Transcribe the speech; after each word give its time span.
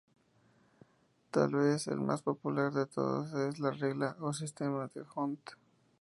Tal 1.29 1.53
vez 1.53 1.85
el 1.85 1.99
más 1.99 2.23
popular 2.23 2.73
de 2.73 2.87
todos 2.87 3.31
es 3.35 3.59
la 3.59 3.69
regla 3.69 4.17
o 4.19 4.33
sistema 4.33 4.87
D'Hondt. 4.91 5.51